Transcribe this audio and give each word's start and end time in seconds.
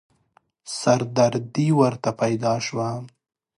سردردې 0.79 1.67
ورته 1.79 2.09
پيدا 2.21 2.53
شوه. 2.65 2.89